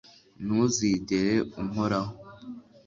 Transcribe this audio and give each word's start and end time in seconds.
ntuzigere 0.43 1.33
unkoraho 1.61 2.11